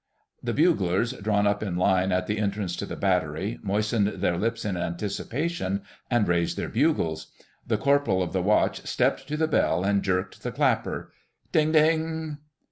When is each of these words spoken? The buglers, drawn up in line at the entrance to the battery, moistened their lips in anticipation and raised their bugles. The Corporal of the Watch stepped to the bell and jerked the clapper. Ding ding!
The 0.41 0.55
buglers, 0.55 1.11
drawn 1.13 1.45
up 1.45 1.61
in 1.61 1.75
line 1.77 2.11
at 2.11 2.25
the 2.25 2.39
entrance 2.39 2.75
to 2.77 2.87
the 2.87 2.95
battery, 2.95 3.59
moistened 3.61 4.07
their 4.07 4.35
lips 4.35 4.65
in 4.65 4.75
anticipation 4.75 5.83
and 6.09 6.27
raised 6.27 6.57
their 6.57 6.69
bugles. 6.69 7.27
The 7.67 7.77
Corporal 7.77 8.23
of 8.23 8.33
the 8.33 8.41
Watch 8.41 8.83
stepped 8.87 9.27
to 9.27 9.37
the 9.37 9.47
bell 9.47 9.83
and 9.83 10.01
jerked 10.01 10.41
the 10.41 10.51
clapper. 10.51 11.13
Ding 11.51 11.71
ding! 11.73 12.37